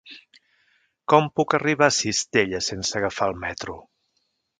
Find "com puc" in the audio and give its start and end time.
1.13-1.53